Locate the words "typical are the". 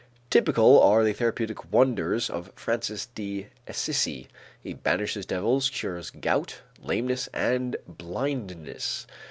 0.31-1.13